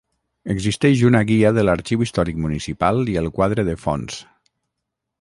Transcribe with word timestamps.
Existeix 0.53 1.03
una 1.09 1.21
guia 1.33 1.51
de 1.59 1.65
l'arxiu 1.69 2.05
històric 2.07 2.41
municipal 2.49 3.05
i 3.15 3.19
el 3.25 3.31
quadre 3.39 3.71
de 3.73 3.81
fons. 3.87 4.21